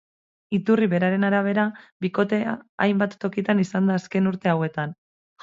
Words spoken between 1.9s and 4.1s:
bikotea hainbat tokitan izan da